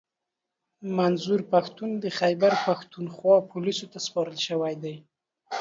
[0.97, 4.95] منظور پښتین د خیبرپښتونخوا پوليسو ته سپارل شوی دی